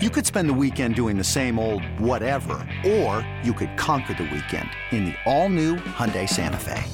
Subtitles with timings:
[0.00, 4.30] You could spend the weekend doing the same old whatever, or you could conquer the
[4.32, 6.84] weekend in the all-new Hyundai Santa Fe.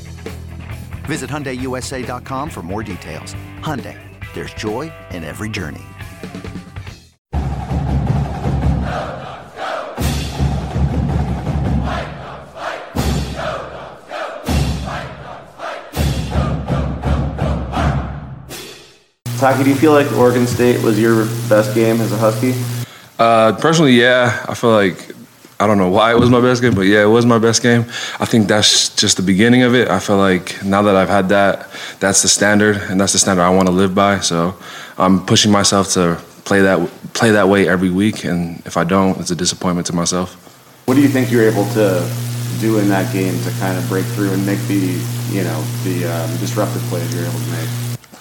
[1.04, 3.35] Visit HyundaiUSA.com for more details.
[3.61, 4.01] Hyundai,
[4.32, 5.82] there's joy in every journey.
[19.38, 22.55] Taki, do you feel like Oregon State was your best game as a Husky?
[23.19, 24.45] Uh, personally, yeah.
[24.48, 25.14] I feel like
[25.60, 27.62] I don't know why it was my best game, but yeah, it was my best
[27.62, 27.82] game.
[28.18, 29.88] I think that's just the beginning of it.
[29.88, 33.42] I feel like now that I've had that, that's the standard, and that's the standard
[33.42, 34.18] I want to live by.
[34.18, 34.56] So
[34.98, 39.18] I'm pushing myself to play that play that way every week, and if I don't,
[39.20, 40.34] it's a disappointment to myself.
[40.87, 42.06] What do you think you were able to
[42.60, 46.04] do in that game to kind of break through and make the you know the
[46.04, 47.68] um, disruptive plays you were able to make?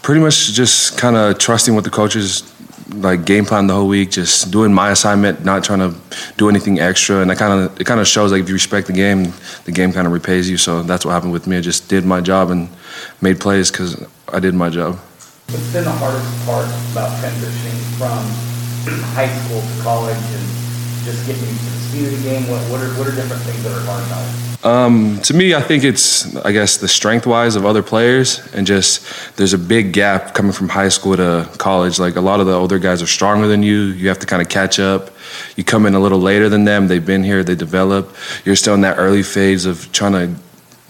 [0.04, 2.53] Pretty much just kind of trusting what the coaches
[3.02, 5.98] like game plan the whole week, just doing my assignment, not trying to
[6.38, 8.88] do anything extra, and that kind of it kind of shows like if you respect
[8.88, 9.34] the game,
[9.66, 10.58] the game kind of repays you.
[10.58, 11.58] So that's what happened with me.
[11.58, 12.70] I just did my job and
[13.22, 14.96] made plays because I did my job.
[15.50, 18.24] What's been the hardest part about transitioning from
[19.14, 20.63] high school to college and
[21.04, 22.50] just getting to the speed of the game?
[22.50, 24.66] What, what, are, what are different things that are hard about it?
[24.66, 28.66] Um, to me, I think it's, I guess, the strength wise of other players, and
[28.66, 32.00] just there's a big gap coming from high school to college.
[32.00, 33.82] Like a lot of the older guys are stronger than you.
[33.82, 35.10] You have to kind of catch up.
[35.58, 36.88] You come in a little later than them.
[36.88, 38.16] They've been here, they develop.
[38.46, 40.42] You're still in that early phase of trying to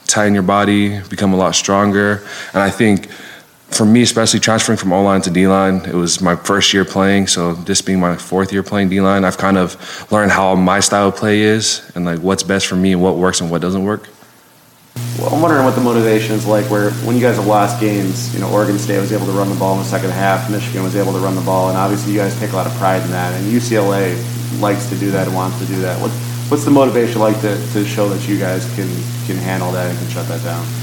[0.05, 2.23] tighten your body, become a lot stronger.
[2.53, 3.09] And I think
[3.73, 6.85] for me, especially transferring from O line to D line, it was my first year
[6.85, 7.27] playing.
[7.27, 9.77] So this being my fourth year playing D line, I've kind of
[10.11, 13.17] learned how my style of play is and like what's best for me and what
[13.17, 14.09] works and what doesn't work.
[15.17, 16.69] Well, I'm wondering what the motivation is like.
[16.69, 19.49] Where when you guys have lost games, you know, Oregon State was able to run
[19.49, 22.13] the ball in the second half, Michigan was able to run the ball, and obviously
[22.13, 23.33] you guys take a lot of pride in that.
[23.33, 24.13] And UCLA
[24.61, 25.99] likes to do that and wants to do that.
[25.99, 26.11] What,
[26.49, 28.87] what's the motivation like to, to show that you guys can
[29.25, 30.82] can handle that and can shut that down?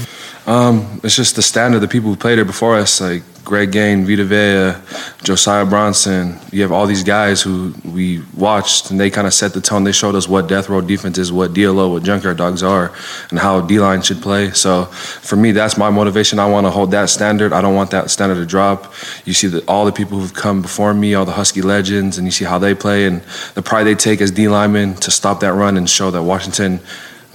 [0.51, 1.79] Um, it's just the standard.
[1.79, 4.75] The people who played here before us, like Greg Gaines, Vita Vea,
[5.23, 6.37] Josiah Bronson.
[6.51, 9.85] You have all these guys who we watched, and they kind of set the tone.
[9.85, 12.93] They showed us what death row defense is, what DLO, what junkyard dogs are,
[13.29, 14.51] and how D line should play.
[14.51, 16.37] So for me, that's my motivation.
[16.37, 17.53] I want to hold that standard.
[17.53, 18.93] I don't want that standard to drop.
[19.23, 22.27] You see that all the people who've come before me, all the Husky legends, and
[22.27, 23.21] you see how they play and
[23.53, 26.81] the pride they take as D linemen to stop that run and show that Washington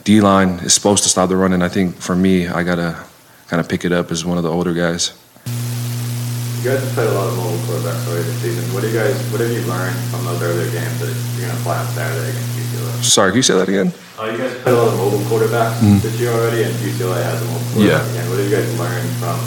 [0.06, 2.94] D line is supposed to stop the run, and I think for me, I gotta
[3.50, 5.10] kind of pick it up as one of the older guys.
[6.62, 8.62] You guys have played a lot of mobile quarterbacks already this season.
[8.70, 11.58] What do you guys, what have you learned from those earlier games that you're gonna
[11.66, 13.02] play on Saturday against UCLA?
[13.02, 13.90] Sorry, can you say that again?
[14.18, 15.98] Uh, you guys played a lot of mobile quarterbacks Mm.
[16.02, 17.98] this year already, and UCLA has a mobile Yeah.
[17.98, 18.26] quarterback again.
[18.30, 19.38] What have you guys learned from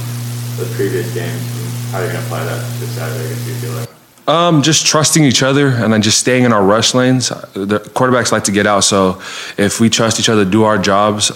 [0.59, 3.83] the previous games and how you're gonna apply that this Saturday against UCLA?
[4.27, 7.29] Um, just trusting each other and then just staying in our rush lanes.
[7.29, 9.19] The quarterbacks like to get out, so
[9.57, 11.31] if we trust each other, do our jobs,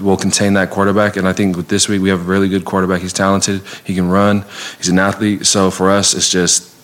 [0.00, 1.16] we'll contain that quarterback.
[1.16, 3.02] And I think with this week, we have a really good quarterback.
[3.02, 3.62] He's talented.
[3.84, 4.44] He can run.
[4.78, 5.46] He's an athlete.
[5.46, 6.74] So for us, it's just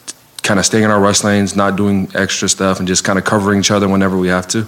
[0.43, 3.25] kind of staying in our rush lanes, not doing extra stuff, and just kind of
[3.25, 4.67] covering each other whenever we have to.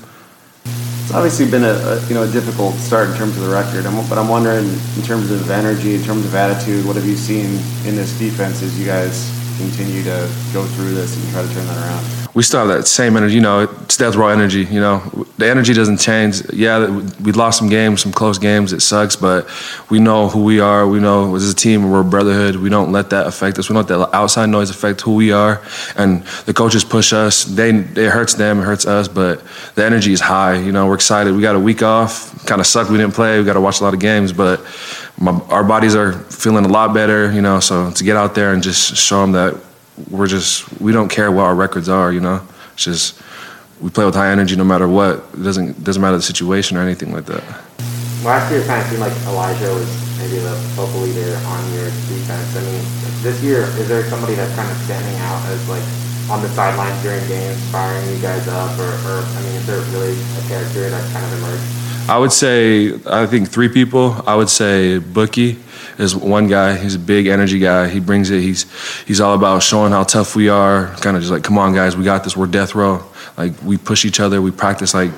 [0.65, 3.87] It's obviously been a, a you know a difficult start in terms of the record,
[3.87, 7.17] I'm, but I'm wondering in terms of energy, in terms of attitude, what have you
[7.17, 7.47] seen
[7.87, 11.67] in this defense as you guys continue to go through this and try to turn
[11.67, 12.23] that around?
[12.35, 13.35] we still have that same energy.
[13.35, 14.65] You know, it's death row energy.
[14.65, 14.99] You know,
[15.37, 16.43] the energy doesn't change.
[16.53, 16.89] Yeah,
[17.23, 18.73] we lost some games, some close games.
[18.73, 19.47] It sucks, but
[19.91, 20.87] we know who we are.
[20.89, 22.57] We know as a team we're a brotherhood.
[22.57, 23.69] We don't let that affect us.
[23.69, 25.63] We don't let outside noise affect who we are.
[25.97, 27.45] And the coaches push us.
[27.45, 29.43] They it hurts them, it hurts us, but
[29.75, 30.57] the energy is high.
[30.57, 31.35] You know, we're excited.
[31.35, 32.47] We got a week off.
[32.47, 33.39] Kind of sucked we didn't play.
[33.39, 34.61] We got to watch a lot of games, but
[35.19, 37.31] my, our bodies are feeling a lot better.
[37.33, 39.59] You know, so to get out there and just show them that
[40.11, 42.13] we're just we don't care what our records are.
[42.13, 43.21] You know, it's just
[43.81, 45.25] we play with high energy no matter what.
[45.35, 47.43] It doesn't doesn't matter the situation or anything like that.
[48.25, 51.91] Last year, it kind of seemed like Elijah was maybe the focal leader on your
[52.07, 52.55] defense.
[52.55, 52.83] I mean,
[53.23, 55.83] this year, is there somebody that's kind of standing out as like
[56.31, 59.83] on the sidelines during games, firing you guys up, or, or I mean, is there
[59.91, 61.82] really a character that kind of emerged?
[62.09, 64.23] I would say I think three people.
[64.27, 65.59] I would say Bookie
[65.99, 66.77] is one guy.
[66.77, 67.89] He's a big energy guy.
[67.89, 68.41] He brings it.
[68.41, 68.67] He's
[69.05, 70.89] he's all about showing how tough we are.
[70.97, 72.37] Kind of just like, come on, guys, we got this.
[72.37, 73.05] We're death row.
[73.37, 74.43] Like we push each other.
[74.43, 75.11] We practice like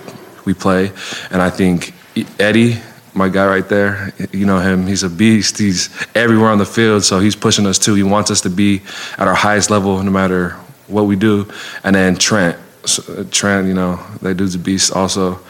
[0.45, 0.93] we play.
[1.31, 1.95] And I think
[2.39, 2.77] Eddie,
[3.15, 4.87] my guy right there, you know him.
[4.87, 5.59] He's a beast.
[5.59, 7.05] He's everywhere on the field.
[7.05, 7.95] So he's pushing us too.
[7.95, 8.83] He wants us to be
[9.19, 10.51] at our highest level, no matter
[10.87, 11.51] what we do.
[11.83, 12.59] And then Trent,
[13.31, 15.41] Trent, you know, that dude's a beast also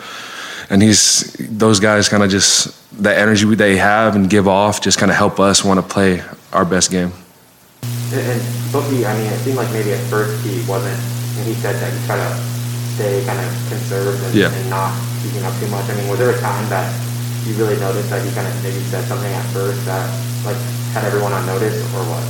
[0.70, 2.72] and he's those guys kind of just
[3.02, 6.22] the energy they have and give off just kind of help us want to play
[6.52, 7.12] our best game.
[8.12, 8.40] And, and
[8.72, 10.99] Bookie, I mean, it seemed like maybe at first he wasn't,
[11.38, 12.31] and he said that he tried to
[12.94, 14.52] stay kind of conserved and, Yeah.
[14.52, 15.88] and not speaking up too much.
[15.90, 16.87] I mean, was there a time that
[17.46, 20.06] you really noticed that he kind of maybe said something at first that
[20.46, 20.56] like
[20.94, 22.25] had everyone on notice or what?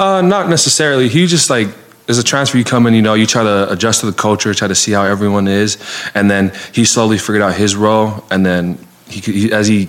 [0.00, 1.08] Uh, not necessarily.
[1.08, 1.68] He just like
[2.08, 4.54] as a transfer, you come in, you know, you try to adjust to the culture,
[4.54, 5.76] try to see how everyone is,
[6.14, 9.88] and then he slowly figured out his role, and then he, he as he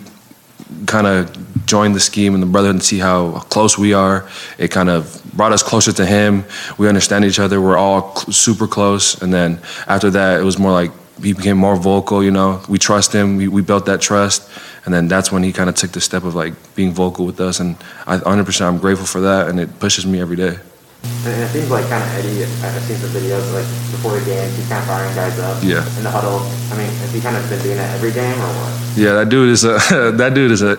[0.86, 4.28] kind of joined the scheme and the brotherhood and see how close we are,
[4.58, 6.44] it kind of brought us closer to him.
[6.78, 7.60] We understand each other.
[7.62, 10.92] We're all cl- super close, and then after that, it was more like
[11.24, 12.22] he became more vocal.
[12.22, 13.38] You know, we trust him.
[13.38, 14.50] We, we built that trust,
[14.84, 17.40] and then that's when he kind of took the step of like being vocal with
[17.40, 20.58] us, and I 100% I'm grateful for that, and it pushes me every day.
[21.04, 24.56] And it seems like kind of Eddie, I've seen some videos like before the games,
[24.56, 25.86] he's kind of firing guys up Yeah.
[25.98, 26.40] in the huddle.
[26.72, 28.98] I mean, has he kind of been doing that every game or what?
[28.98, 29.78] Yeah, that dude is a
[30.18, 30.72] that dude is a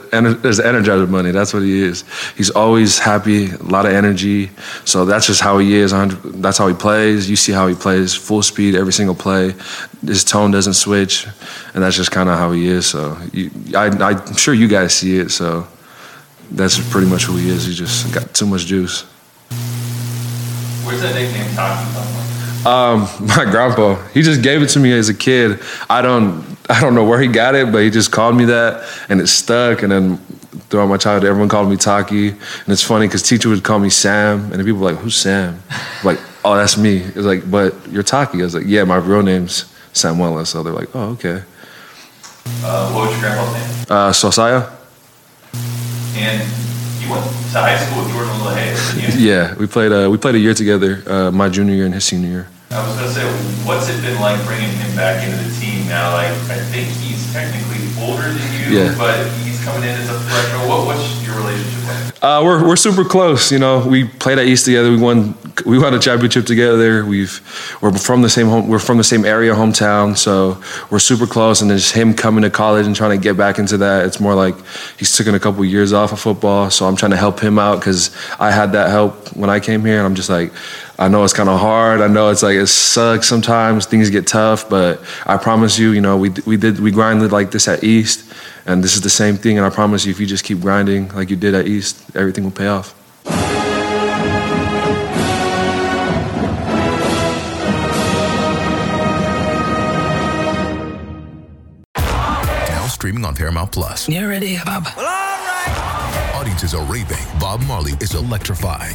[0.46, 1.30] is energizer bunny.
[1.30, 2.04] That's what he is.
[2.36, 4.50] He's always happy, a lot of energy.
[4.84, 5.92] So that's just how he is.
[5.92, 7.28] That's how he plays.
[7.28, 9.54] You see how he plays, full speed every single play.
[10.04, 11.26] His tone doesn't switch,
[11.74, 12.86] and that's just kind of how he is.
[12.86, 15.30] So you, I, I'm sure you guys see it.
[15.30, 15.66] So
[16.50, 17.66] that's pretty much who he is.
[17.66, 19.04] He just got too much juice.
[20.90, 22.66] Where's that nickname Taki come from?
[22.66, 23.00] Um,
[23.36, 25.60] my grandpa, he just gave it to me as a kid.
[25.88, 28.84] I don't, I don't know where he got it, but he just called me that,
[29.08, 29.84] and it stuck.
[29.84, 30.16] And then
[30.68, 33.88] throughout my childhood, everyone called me Taki, and it's funny because teacher would call me
[33.88, 35.62] Sam, and people were like, "Who's Sam?"
[36.02, 39.22] like, "Oh, that's me." It's like, "But you're Taki." I was like, "Yeah, my real
[39.22, 41.44] name's Samuela." So they're like, "Oh, okay."
[42.64, 43.86] Uh, what was your grandpa's name?
[43.88, 44.72] Uh, Sosaya?
[46.16, 46.69] And
[47.10, 48.36] went to high school with Jordan.
[48.96, 49.92] You- Yeah, we played.
[49.92, 52.46] Uh, we played a year together, uh, my junior year and his senior year.
[52.70, 53.26] I was gonna say,
[53.66, 56.12] what's it been like bringing him back into the team now?
[56.14, 58.94] Like, I think he's technically older than you, Yeah.
[58.96, 60.68] but he's coming in as a freshman.
[60.68, 62.22] What, what's your relationship like?
[62.22, 63.50] Uh, we're we're super close.
[63.50, 64.90] You know, we played at East together.
[64.90, 65.34] We won
[65.66, 67.04] we won a championship together.
[67.04, 67.40] We've
[67.80, 68.68] we're from the same home.
[68.68, 70.16] We're from the same area, hometown.
[70.16, 71.60] So we're super close.
[71.60, 74.06] And then just him coming to college and trying to get back into that.
[74.06, 74.54] It's more like
[74.98, 76.70] he's taken a couple years off of football.
[76.70, 79.84] So I'm trying to help him out because I had that help when I came
[79.84, 79.98] here.
[79.98, 80.52] And I'm just like,
[81.00, 82.02] I know it's kind of hard.
[82.02, 83.86] I know it's like it sucks sometimes.
[83.86, 87.52] Things get tough, but I promise you, you know, we we did we grinded like
[87.52, 88.30] this at East.
[88.66, 91.08] And this is the same thing, and I promise you, if you just keep grinding
[91.14, 92.94] like you did at East, everything will pay off.
[101.96, 104.06] Now streaming on Paramount Plus.
[104.06, 104.84] You ready, Bob?
[104.94, 106.32] Well, all right.
[106.34, 107.24] Audiences are raving.
[107.40, 108.94] Bob Marley is electrifying.